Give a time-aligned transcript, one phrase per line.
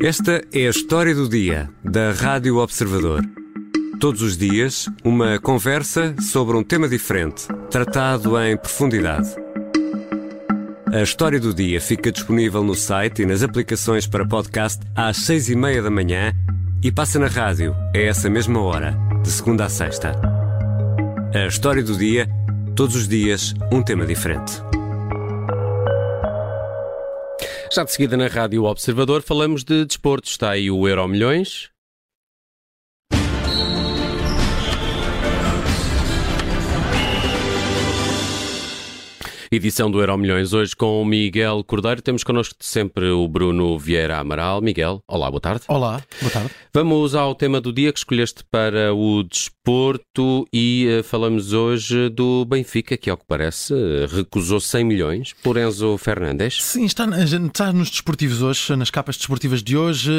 [0.00, 3.20] Esta é a história do dia da Rádio Observador.
[3.98, 9.28] Todos os dias, uma conversa sobre um tema diferente, tratado em profundidade.
[10.92, 15.48] A história do dia fica disponível no site e nas aplicações para podcast às seis
[15.48, 16.32] e meia da manhã
[16.80, 20.12] e passa na rádio a essa mesma hora, de segunda a sexta.
[21.34, 22.28] A história do dia,
[22.76, 24.67] todos os dias, um tema diferente.
[27.78, 30.28] Já de seguida na Rádio Observador falamos de desporto.
[30.28, 31.70] Está aí o Euro Milhões.
[39.50, 42.02] Edição do Euro Milhões hoje com o Miguel Cordeiro.
[42.02, 44.60] Temos connosco sempre o Bruno Vieira Amaral.
[44.60, 45.62] Miguel, olá, boa tarde.
[45.68, 46.50] Olá, boa tarde.
[46.74, 52.44] Vamos ao tema do dia que escolheste para o desporto e uh, falamos hoje do
[52.44, 53.72] Benfica, que ao que parece
[54.14, 56.62] recusou 100 milhões por Enzo Fernandes.
[56.62, 60.12] Sim, está, está nos desportivos hoje, nas capas desportivas de hoje,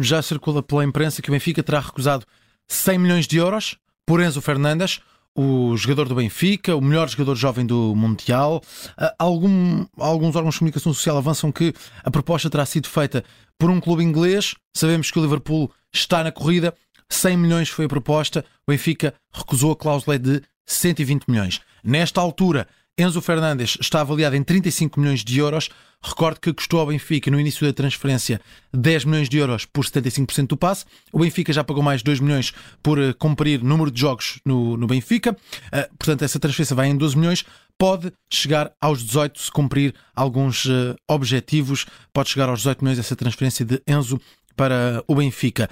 [0.00, 2.26] já circula pela imprensa que o Benfica terá recusado
[2.66, 5.00] 100 milhões de euros por Enzo Fernandes
[5.36, 8.62] o jogador do Benfica, o melhor jogador jovem do Mundial.
[8.96, 13.24] Ah, algum, alguns órgãos de comunicação social avançam que a proposta terá sido feita
[13.58, 14.54] por um clube inglês.
[14.76, 16.74] Sabemos que o Liverpool está na corrida.
[17.08, 18.44] 100 milhões foi a proposta.
[18.66, 21.60] O Benfica recusou a cláusula de 120 milhões.
[21.82, 22.66] Nesta altura,
[22.96, 25.68] Enzo Fernandes está avaliado em 35 milhões de euros.
[26.00, 28.40] Recordo que custou ao Benfica, no início da transferência,
[28.72, 30.84] 10 milhões de euros por 75% do passe.
[31.12, 34.86] O Benfica já pagou mais 2 milhões por uh, cumprir número de jogos no, no
[34.86, 35.32] Benfica.
[35.32, 37.44] Uh, portanto, essa transferência vai em 12 milhões.
[37.76, 41.86] Pode chegar aos 18 se cumprir alguns uh, objetivos.
[42.12, 44.20] Pode chegar aos 18 milhões essa transferência de Enzo
[44.54, 45.68] para o Benfica.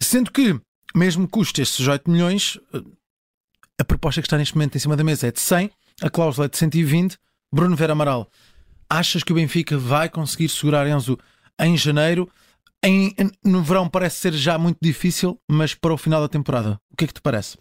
[0.00, 0.58] Sendo que,
[0.92, 2.58] mesmo custe esses 18 milhões,
[3.78, 5.70] a proposta que está neste momento em cima da mesa é de 100
[6.02, 7.16] a cláusula é de 120.
[7.52, 8.28] Bruno Vera Amaral,
[8.90, 11.18] achas que o Benfica vai conseguir segurar Enzo
[11.60, 12.28] em janeiro?
[12.84, 16.96] Em, no verão parece ser já muito difícil, mas para o final da temporada, o
[16.96, 17.56] que é que te parece?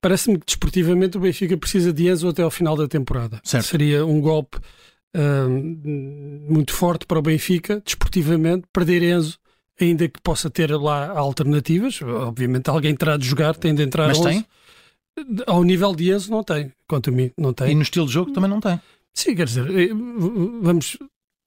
[0.00, 3.40] Parece-me que desportivamente o Benfica precisa de Enzo até ao final da temporada.
[3.44, 3.66] Certo.
[3.66, 4.58] Seria um golpe
[5.16, 9.38] uh, muito forte para o Benfica, desportivamente, perder Enzo,
[9.80, 12.02] ainda que possa ter lá alternativas.
[12.02, 14.28] Obviamente alguém terá de jogar, tem de entrar Mas 11.
[14.28, 14.46] tem?
[15.46, 17.72] Ao nível de Enzo não tem, quanto a mim, não tem.
[17.72, 18.80] E no estilo de jogo também não tem.
[19.14, 19.90] Sim, quer dizer, eh,
[20.62, 20.96] vamos.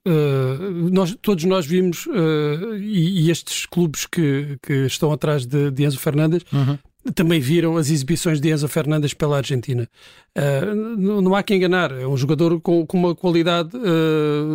[0.08, 5.72] Uh, nós, todos nós vimos, uh, e, e, estes clubes que, que estão atrás de,
[5.72, 6.78] de Enzo Fernandes uhum.
[7.16, 9.90] também viram as exibições de Enzo Fernandes pela Argentina.
[10.38, 13.72] Uh, não, não, há que enganar, é um jogador com, com uma qualidade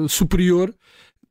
[0.09, 0.73] superior.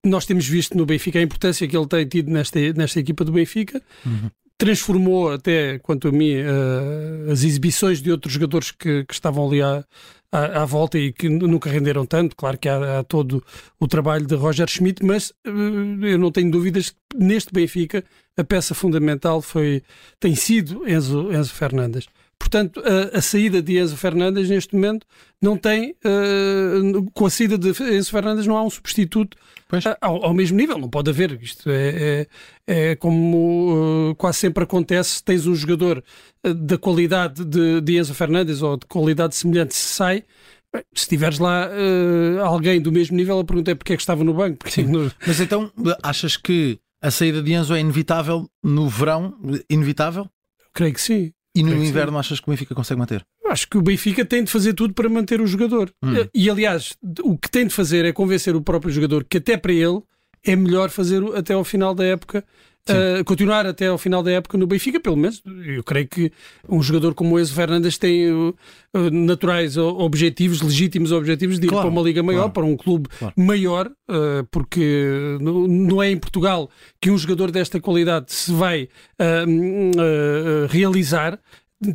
[0.06, 3.32] Nós temos visto no Benfica a importância que ele tem tido nesta, nesta equipa do
[3.32, 3.82] Benfica.
[4.06, 9.48] Uhum transformou até, quanto a mim, uh, as exibições de outros jogadores que, que estavam
[9.48, 9.86] ali à,
[10.30, 12.36] à, à, volta e que nunca renderam tanto.
[12.36, 13.42] Claro que há, há todo
[13.80, 18.04] o trabalho de Roger Schmidt, mas uh, eu não tenho dúvidas que neste Benfica
[18.36, 19.82] a peça fundamental foi,
[20.20, 22.06] tem sido Enzo, Enzo Fernandes.
[22.50, 25.06] Portanto, a, a, saída de Enzo Fernandes neste momento
[25.40, 30.26] não tem, uh, com a saída de Enzo Fernandes não há um substituto uh, ao,
[30.26, 31.40] ao, mesmo nível, não pode haver.
[31.44, 32.26] Isto é,
[32.68, 36.04] é, é como uh, quase sempre acontece, tens um jogador
[36.44, 40.24] da qualidade de, de, Enzo Fernandes ou de qualidade semelhante se sai,
[40.94, 41.70] se tiveres lá
[42.44, 44.66] alguém do mesmo nível, a pergunta é porque é que estava no banco.
[44.88, 45.12] No...
[45.26, 45.72] Mas então,
[46.02, 49.36] achas que a saída de Enzo é inevitável no verão?
[49.70, 50.28] Inevitável?
[50.74, 51.32] Creio que sim.
[51.56, 52.20] E no inverno sim.
[52.20, 53.26] achas que o Benfica consegue manter?
[53.48, 55.92] Acho que o Benfica tem de fazer tudo para manter o jogador.
[56.04, 56.14] Hum.
[56.34, 59.74] E aliás, o que tem de fazer é convencer o próprio jogador que até para
[59.74, 60.02] ele
[60.44, 62.46] é melhor fazer até ao final da época
[62.94, 65.42] Uh, continuar até ao final da época no Benfica, pelo menos.
[65.66, 66.32] Eu creio que
[66.68, 68.56] um jogador como o Enzo Fernandes tem uh,
[69.12, 73.10] naturais objetivos, legítimos objetivos de ir claro, para uma liga maior, claro, para um clube
[73.18, 73.34] claro.
[73.38, 76.70] maior, uh, porque não é em Portugal
[77.02, 78.90] que um jogador desta qualidade se vai
[80.70, 81.40] realizar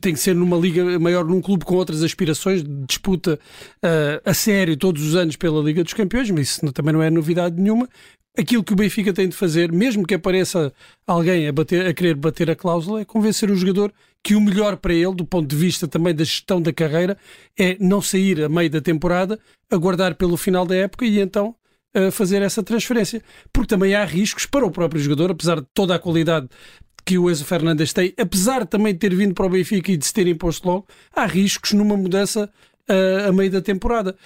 [0.00, 3.38] tem que ser numa liga maior, num clube com outras aspirações, disputa
[3.84, 7.10] uh, a sério todos os anos pela Liga dos Campeões, mas isso também não é
[7.10, 7.88] novidade nenhuma
[8.36, 10.72] aquilo que o Benfica tem de fazer, mesmo que apareça
[11.06, 13.92] alguém a, bater, a querer bater a cláusula, é convencer o jogador
[14.22, 17.16] que o melhor para ele, do ponto de vista também da gestão da carreira,
[17.58, 19.38] é não sair a meio da temporada,
[19.70, 21.54] aguardar pelo final da época e então
[21.96, 23.22] uh, fazer essa transferência.
[23.52, 26.48] Porque também há riscos para o próprio jogador, apesar de toda a qualidade
[27.04, 30.06] que o Enzo Fernandes tem, apesar também de ter vindo para o Benfica e de
[30.06, 32.50] se ter imposto logo, há riscos numa mudança
[32.88, 34.16] uh, a meio da temporada.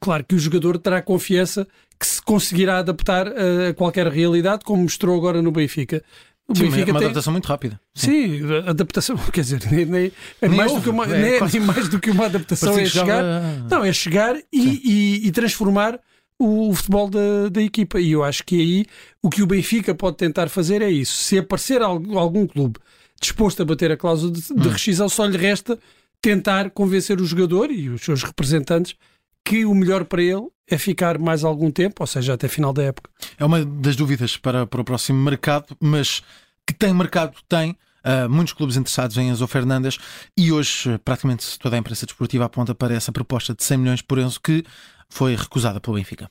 [0.00, 1.66] Claro que o jogador terá confiança
[2.02, 6.02] que se conseguirá adaptar a qualquer realidade, como mostrou agora no Benfica.
[6.48, 7.06] O Sim, Benfica uma tem...
[7.06, 7.80] adaptação muito rápida.
[7.94, 11.38] Sim, Sim adaptação, quer dizer, nem, nem, é nem mais, do que uma, é, nem,
[11.38, 11.58] quase...
[11.58, 13.22] nem mais do que uma adaptação é chegar,
[13.70, 16.00] não, é chegar e, e, e transformar
[16.36, 18.00] o, o futebol da, da, equipa.
[18.00, 18.86] E eu acho que aí
[19.22, 21.14] o que o Benfica pode tentar fazer é isso.
[21.14, 22.80] Se aparecer algum, algum clube
[23.20, 24.72] disposto a bater a cláusula de, de hum.
[24.72, 25.78] rescisão, só lhe resta
[26.20, 28.96] tentar convencer o jogador e os seus representantes
[29.44, 32.82] que o melhor para ele é ficar mais algum tempo, ou seja, até final da
[32.82, 33.10] época.
[33.38, 36.22] É uma das dúvidas para, para o próximo mercado, mas
[36.66, 37.76] que tem mercado, tem.
[38.04, 39.96] Uh, muitos clubes interessados em Enzo Fernandes
[40.36, 44.18] e hoje praticamente toda a imprensa desportiva aponta para essa proposta de 100 milhões por
[44.18, 44.64] Enzo que
[45.08, 46.28] foi recusada pelo Benfica.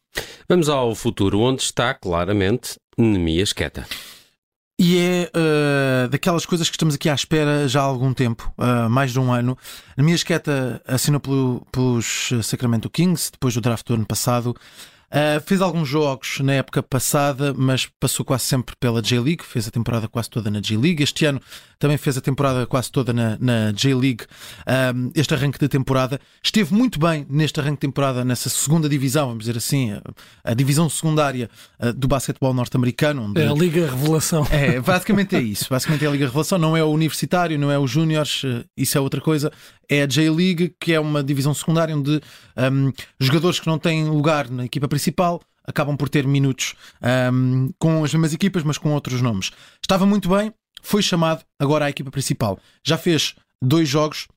[0.49, 3.87] Vamos ao futuro, onde está claramente Nemias Queta.
[4.83, 8.89] E é uh, daquelas coisas que estamos aqui à espera já há algum tempo, uh,
[8.89, 9.55] mais de um ano.
[9.95, 14.55] Nemias Queta assinou pelo, pelos Sacramento Kings, depois do draft do ano passado.
[15.11, 19.71] Uh, fez alguns jogos na época passada, mas passou quase sempre pela J-League, fez a
[19.71, 21.03] temporada quase toda na J-League.
[21.03, 21.41] Este ano
[21.77, 24.23] também fez a temporada quase toda na, na J-League,
[24.95, 26.17] um, este arranque de temporada.
[26.41, 30.01] Esteve muito bem neste arranque de temporada, nessa segunda divisão, vamos dizer assim, a,
[30.45, 33.33] a divisão secundária uh, do basquetebol norte-americano.
[33.35, 34.47] É a Liga Revelação.
[34.49, 35.67] É, basicamente é isso.
[35.69, 36.57] Basicamente é a Liga Revelação.
[36.57, 39.51] Não é o universitário, não é o júniores, uh, isso é outra coisa.
[39.89, 42.21] É a J-League, que é uma divisão secundária onde
[42.55, 45.00] um, jogadores que não têm lugar na equipa principal
[45.65, 46.75] acabam por ter minutos
[47.33, 49.51] um, com as mesmas equipas, mas com outros nomes.
[49.81, 52.59] Estava muito bem, foi chamado agora à equipa principal.
[52.83, 54.27] Já fez dois jogos.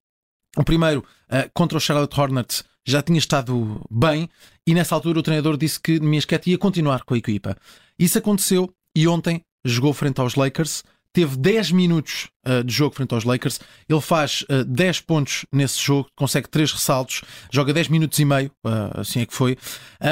[0.56, 4.28] O primeiro uh, contra o Charlotte Hornets já tinha estado bem
[4.66, 7.56] e nessa altura o treinador disse que Miasquete ia continuar com a equipa.
[7.98, 10.84] Isso aconteceu e ontem jogou frente aos Lakers.
[11.14, 13.60] Teve 10 minutos uh, de jogo frente aos Lakers.
[13.88, 17.22] Ele faz uh, eh, 10 pontos nesse jogo, consegue 3 ressaltos,
[17.52, 19.56] joga 10 minutos e meio, uh, assim é que foi.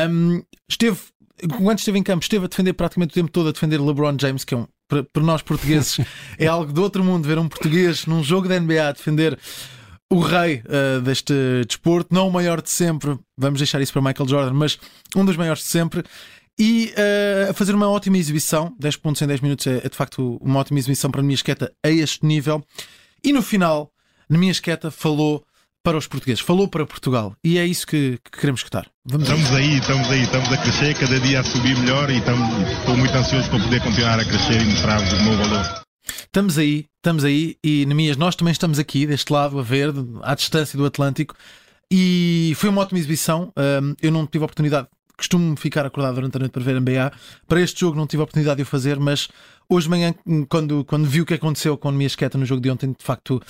[0.09, 0.41] Um,
[0.71, 0.99] esteve,
[1.59, 4.45] quando esteve em campo, esteve a defender praticamente o tempo todo a defender LeBron James,
[4.45, 5.99] que é um para, para nós portugueses
[6.39, 9.39] é algo do outro mundo ver um português num jogo da NBA a defender
[10.13, 11.33] o rei uh, deste
[11.67, 14.79] desporto, não o maior de sempre, vamos deixar isso para Michael Jordan, mas
[15.17, 16.05] um dos maiores de sempre.
[16.59, 19.97] E uh, a fazer uma ótima exibição, 10 pontos em 10 minutos é, é de
[19.97, 22.65] facto uma ótima exibição para a minha esqueta a este nível.
[23.25, 23.91] E no final,
[24.29, 25.45] na minha esqueta, falou
[25.83, 28.87] para os portugueses, falou para Portugal e é isso que, que queremos escutar.
[29.05, 32.69] Vamos estamos aí, estamos aí, estamos a crescer, cada dia a subir melhor e estamos,
[32.79, 35.83] estou muito ansioso para poder continuar a crescer e mostrar o meu valor.
[36.05, 40.35] Estamos aí, estamos aí e Nemias, nós também estamos aqui deste lado a ver, à
[40.35, 41.35] distância do Atlântico
[41.91, 43.53] e foi uma ótima exibição.
[44.01, 44.89] eu não tive a oportunidade,
[45.23, 47.13] costumo ficar acordado durante a noite para ver NBA.
[47.47, 49.29] Para este jogo não tive a oportunidade de o fazer, mas
[49.69, 50.15] hoje de manhã,
[50.49, 53.05] quando, quando vi o que aconteceu com a minha esqueta no jogo de ontem, de
[53.05, 53.41] facto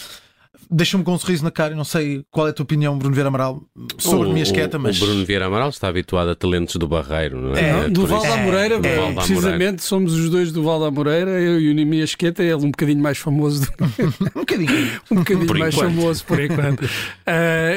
[0.70, 1.72] deixa-me com um sorriso na cara.
[1.72, 3.62] Eu não sei qual é a tua opinião, Bruno Vieira Amaral,
[3.98, 5.00] sobre o, a minha esqueta, mas.
[5.00, 7.86] O Bruno Vieira Amaral está habituado a talentos do Barreiro, não é?
[7.86, 9.12] é do Val da Moreira, é, é.
[9.14, 12.70] precisamente somos os dois do Val da Moreira, eu e o Nimi Esqueta, ele um
[12.70, 13.62] bocadinho mais famoso.
[13.62, 13.84] Do...
[14.36, 15.00] um bocadinho.
[15.10, 15.94] um bocadinho mais enquanto.
[15.94, 16.82] famoso, por enquanto.
[16.82, 16.88] uh,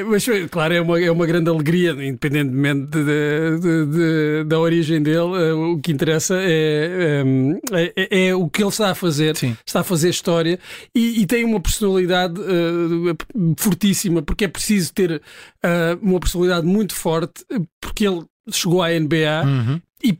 [0.10, 5.20] mas, claro, é uma, é uma grande alegria, independentemente de, de, de, da origem dele,
[5.20, 7.24] uh, o que interessa é,
[7.72, 9.56] é, é, é, o que ele está a fazer, Sim.
[9.66, 10.60] está a fazer história
[10.94, 12.40] e, e tem uma personalidade.
[12.40, 12.65] Uh,
[13.58, 17.46] fortíssima, porque é preciso ter uh, uma personalidade muito forte,
[17.82, 19.82] porque ele chegou à NBA uhum.
[20.04, 20.18] e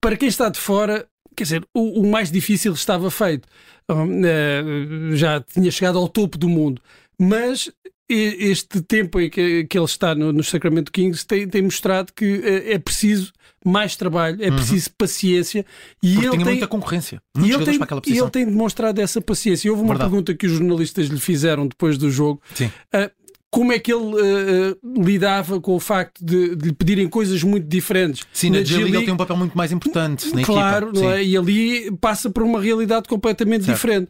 [0.00, 1.06] para quem está de fora,
[1.36, 3.46] quer dizer, o, o mais difícil estava feito.
[3.90, 6.80] Uh, já tinha chegado ao topo do mundo,
[7.18, 7.70] mas
[8.08, 12.38] este tempo em que, que ele está no, no Sacramento Kings tem, tem mostrado que
[12.38, 13.32] uh, é preciso
[13.64, 14.56] mais trabalho, é uhum.
[14.56, 14.94] preciso uhum.
[14.98, 15.64] paciência
[16.02, 17.22] e Porque ele tem muita concorrência.
[17.38, 19.70] E ele, tem, e ele tem demonstrado essa paciência.
[19.70, 20.10] Houve uma Verdade.
[20.10, 22.42] pergunta que os jornalistas lhe fizeram depois do jogo.
[22.54, 22.66] Sim.
[22.66, 23.10] Uh,
[23.52, 27.68] como é que ele uh, lidava com o facto de, de, lhe pedirem coisas muito
[27.68, 28.26] diferentes.
[28.32, 31.18] Sim, na, na G-League ele tem um papel muito mais importante na Claro, equipa.
[31.18, 31.22] É?
[31.24, 33.76] e ali passa por uma realidade completamente certo.
[33.76, 34.08] diferente.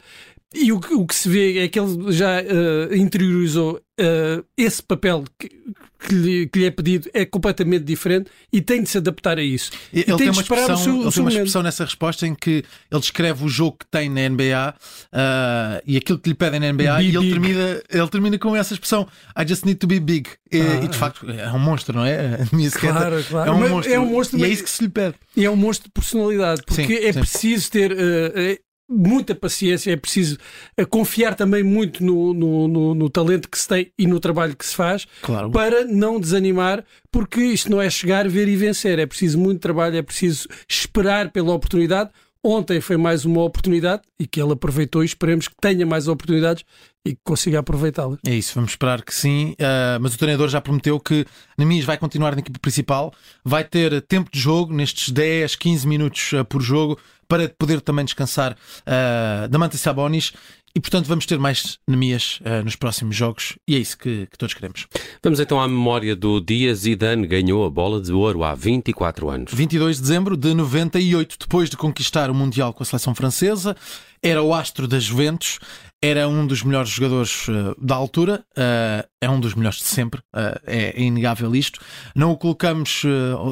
[0.54, 5.24] E o, o que se vê é que ele já uh, interiorizou uh, esse papel
[5.38, 9.38] que, que, lhe, que, lhe, é pedido é completamente diferente e tem de se adaptar
[9.38, 9.70] a isso.
[9.92, 13.00] Ele, tem, tem, uma expressão, seu, ele tem uma expressão nessa resposta em que ele
[13.00, 16.96] descreve o jogo que tem na NBA uh, e aquilo que lhe pedem na NBA
[16.98, 19.06] be e ele termina, ele termina com essa expressão
[19.38, 20.30] I just need to be big.
[20.50, 22.40] E, ah, e de facto é um monstro, não é?
[22.42, 23.50] A minha claro, claro.
[23.50, 23.92] É um monstro.
[23.94, 25.14] É um monstro e é isso que se lhe pede.
[25.34, 27.20] E é um monstro de personalidade, porque sim, é sim.
[27.20, 27.92] preciso ter.
[27.92, 30.38] Uh, muita paciência, é preciso
[30.76, 34.54] eh, confiar também muito no, no, no, no, talento que se tem e no trabalho
[34.54, 35.50] que se faz claro.
[35.50, 39.96] para não desanimar, porque isto não é chegar, ver e vencer, é preciso muito trabalho,
[39.96, 42.10] é preciso esperar pela oportunidade.
[42.44, 46.64] Ontem foi mais uma oportunidade e que ele aproveitou e esperemos que tenha mais oportunidades
[47.06, 48.18] e que consiga aproveitá-la.
[48.26, 49.52] É isso, vamos esperar que sim.
[49.52, 51.24] Uh, mas o treinador já prometeu que
[51.56, 53.12] Nemias vai continuar na equipe principal,
[53.44, 56.98] vai ter tempo de jogo nestes 10, 15 minutos uh, por jogo
[57.32, 60.34] para poder também descansar uh, da Manta Sabonis.
[60.74, 64.36] E portanto vamos ter mais Nemias uh, nos próximos jogos e é isso que, que,
[64.36, 64.86] todos queremos.
[65.22, 66.74] Vamos então à memória do dia.
[66.74, 69.52] Zidane ganhou a bola de ouro há 24 anos.
[69.54, 73.74] 22 de dezembro de 98, depois de conquistar o Mundial com a seleção francesa,
[74.22, 75.58] era o astro da Juventus,
[76.04, 80.20] era um dos melhores jogadores uh, da altura, uh, é um dos melhores de sempre,
[80.34, 81.80] uh, é, é, inegável isto.
[82.12, 83.04] Não o colocamos,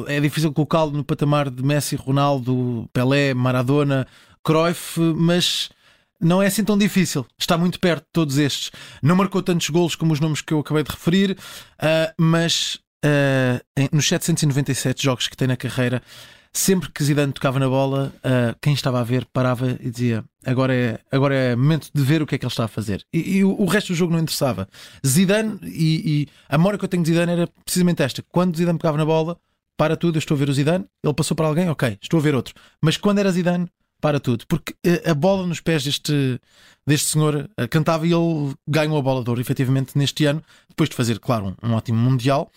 [0.07, 4.05] é difícil colocá-lo no patamar de Messi, Ronaldo, Pelé, Maradona,
[4.43, 5.69] Cruyff, mas
[6.19, 7.25] não é assim tão difícil.
[7.39, 8.69] Está muito perto de todos estes.
[9.01, 11.37] Não marcou tantos golos como os nomes que eu acabei de referir,
[12.17, 12.79] mas
[13.91, 16.03] nos 797 jogos que tem na carreira
[16.53, 20.73] sempre que Zidane tocava na bola, uh, quem estava a ver parava e dizia agora
[20.73, 23.05] é, agora é momento de ver o que é que ele está a fazer.
[23.13, 24.67] E, e o, o, resto do jogo não interessava.
[25.05, 28.77] Zidane, e, e, a memória que eu tenho de Zidane era precisamente esta: quando Zidane
[28.77, 29.37] pegava na bola,
[29.77, 32.23] para tudo, eu estou a ver o Zidane, ele passou para alguém, ok, estou a
[32.23, 32.53] ver outro.
[32.81, 33.67] Mas quando era Zidane,
[34.01, 36.39] para tudo, porque a bola nos pés deste,
[36.85, 40.89] deste senhor uh, cantava e ele ganhou a bola de ouro, efetivamente, neste ano, depois
[40.89, 42.51] de fazer, claro, um, um ótimo Mundial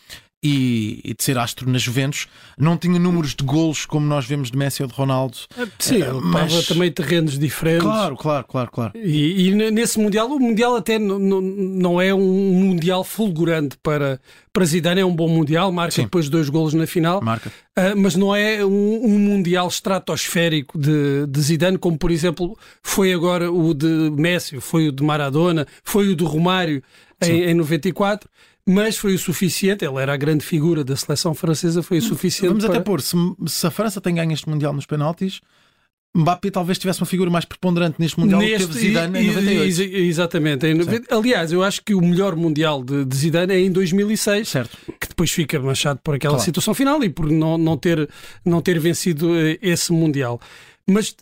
[0.45, 2.29] e, e, de ser astro na Juventus.
[2.59, 5.39] Não tinha números de golos como nós vemos de Messi ou de Ronaldo.
[5.57, 6.67] É, sim, ele mas...
[6.67, 7.83] também terrenos diferentes.
[7.83, 8.71] Claro, claro, claro.
[8.71, 8.93] claro.
[8.95, 14.21] E, e nesse Mundial, o Mundial até não é um Mundial fulgurante para,
[14.53, 16.03] para Zidane, é um bom Mundial, marca sim.
[16.03, 17.23] depois dois golos na final.
[17.23, 17.49] Marca.
[17.49, 23.15] Uh, mas não é um, um, Mundial estratosférico de, de Zidane, como por exemplo foi
[23.15, 26.83] agora o de Messi, foi o de Maradona, foi o do Romário
[27.23, 28.29] em, em 94
[28.67, 29.85] mas foi o suficiente.
[29.85, 32.49] Ele era a grande figura da seleção francesa, foi o suficiente.
[32.49, 32.75] Vamos para...
[32.75, 33.17] até pôr, se,
[33.47, 35.41] se, a França tem ganho este Mundial nos penaltis,
[36.17, 39.97] Mbappé talvez tivesse uma figura mais preponderante neste Mundial neste, do que Zidane em 98.
[39.97, 40.67] Exatamente.
[40.67, 40.79] Em,
[41.11, 44.79] aliás, eu acho que o melhor Mundial de, de, Zidane é em 2006, certo.
[45.01, 46.45] que depois fica manchado por aquela claro.
[46.45, 48.09] situação final e por não, não, ter,
[48.45, 50.41] não ter vencido eh, esse Mundial.
[50.89, 51.17] Mas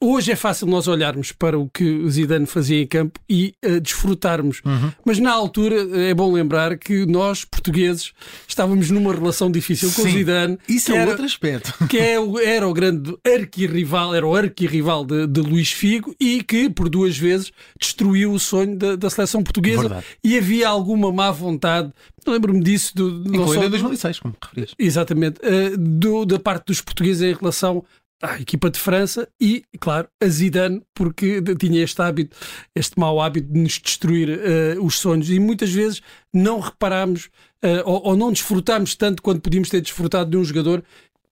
[0.00, 3.80] Hoje é fácil nós olharmos para o que o Zidane fazia em campo e uh,
[3.80, 4.60] desfrutarmos.
[4.64, 4.92] Uhum.
[5.04, 8.12] Mas na altura eh, é bom lembrar que nós, portugueses,
[8.46, 10.58] estávamos numa relação difícil com Sim, o Zidane.
[10.68, 11.74] Isso é era, outro aspecto.
[11.88, 12.14] Que é,
[12.44, 17.18] era o grande arquirrival, era o arquirrival de, de Luís Figo e que, por duas
[17.18, 17.50] vezes,
[17.80, 19.80] destruiu o sonho da, da seleção portuguesa.
[19.80, 20.06] Verdade.
[20.22, 21.92] E havia alguma má vontade
[22.26, 22.94] lembro-me disso.
[22.94, 24.74] Do, Incluindo em 2006, como referias.
[24.78, 25.40] Exatamente.
[25.40, 27.84] Uh, do, da parte dos portugueses em relação
[28.22, 32.36] à equipa de França e, claro, a Zidane, porque tinha este hábito,
[32.74, 36.00] este mau hábito de nos destruir uh, os sonhos e muitas vezes
[36.32, 37.26] não reparámos
[37.64, 40.82] uh, ou, ou, não desfrutámos tanto quanto podíamos ter desfrutado de um jogador.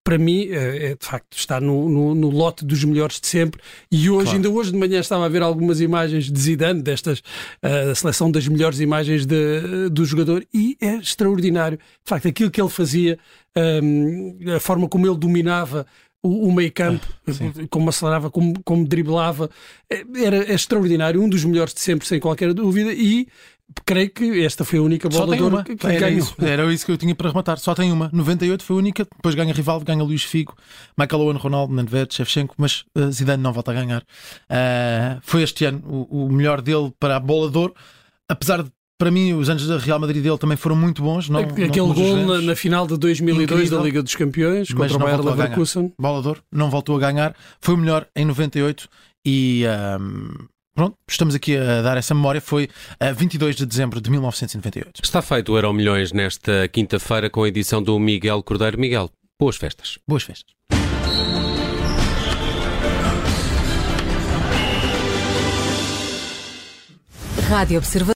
[0.04, 3.60] Para mim, é, de facto, está no, no, no, lote dos melhores de sempre.
[3.90, 4.36] E hoje, claro.
[4.36, 7.20] ainda hoje de manhã, estava a ver algumas imagens de Zidane, destas,
[7.60, 11.76] a seleção das melhores imagens de, do jogador, e é extraordinário.
[11.76, 13.18] De facto, aquilo que ele fazia,
[13.82, 15.84] um, a forma como ele dominava
[16.26, 17.32] o, o meio campo, ah,
[17.70, 19.50] como acelerava, como, como driblava,
[19.90, 23.28] é, era é extraordinário, um dos melhores de sempre, sem qualquer dúvida, e
[23.84, 26.18] creio que esta foi a única bola de ouro que, que era ganhou.
[26.18, 28.10] Isso, era isso que eu tinha para rematar, só tem uma.
[28.12, 30.54] 98 foi a única, depois ganha Rivaldo, ganha Luís Figo,
[30.96, 34.02] Michael Owen, Ronaldo, Nedved, Shevchenko, mas uh, Zidane não volta a ganhar.
[34.02, 37.74] Uh, foi este ano o, o melhor dele para a bola de ouro,
[38.28, 41.28] apesar de para mim, os anos da Real Madrid dele também foram muito bons.
[41.28, 44.96] Não, Aquele não gol na, na, final de 2002 Incrível, da Liga dos Campeões contra
[44.96, 45.92] o Bayer Leverkusen.
[46.00, 47.34] Bolador, não voltou a ganhar.
[47.60, 48.88] Foi o melhor em 98
[49.26, 49.64] e
[50.00, 52.40] um, pronto, estamos aqui a dar essa memória.
[52.40, 55.00] Foi a 22 de dezembro de 1998.
[55.02, 58.80] Está feito o Euro Milhões nesta quinta-feira com a edição do Miguel Cordeiro.
[58.80, 59.98] Miguel, boas festas.
[60.08, 60.56] Boas festas.
[67.48, 68.14] Rádio Observador.